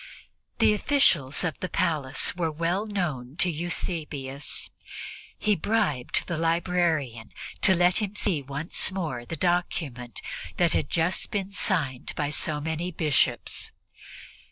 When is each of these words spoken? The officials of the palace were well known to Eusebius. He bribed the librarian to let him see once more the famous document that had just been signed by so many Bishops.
The 0.57 0.73
officials 0.73 1.43
of 1.43 1.59
the 1.59 1.69
palace 1.69 2.35
were 2.35 2.51
well 2.51 2.87
known 2.87 3.35
to 3.35 3.51
Eusebius. 3.51 4.71
He 5.37 5.55
bribed 5.55 6.25
the 6.25 6.37
librarian 6.39 7.31
to 7.61 7.75
let 7.75 7.97
him 7.99 8.15
see 8.15 8.41
once 8.41 8.91
more 8.91 9.25
the 9.27 9.35
famous 9.37 9.41
document 9.41 10.21
that 10.57 10.73
had 10.73 10.89
just 10.89 11.29
been 11.29 11.51
signed 11.51 12.13
by 12.15 12.31
so 12.31 12.59
many 12.59 12.89
Bishops. 12.89 13.71